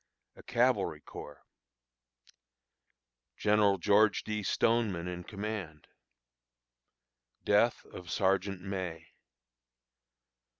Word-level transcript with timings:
A 0.35 0.41
Cavalry 0.41 0.99
Corps. 0.99 1.43
General 3.37 3.77
George 3.77 4.23
D. 4.23 4.41
Stoneman 4.41 5.07
in 5.07 5.23
Command. 5.23 5.85
Death 7.45 7.85
of 7.85 8.09
Sergeant 8.09 8.61
May. 8.63 9.09